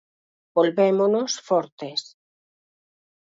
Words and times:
Volvémonos 0.55 1.31
fortes. 1.47 2.01